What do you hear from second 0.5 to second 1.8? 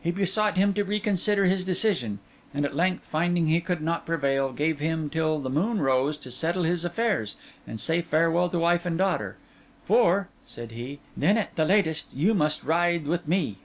him to reconsider his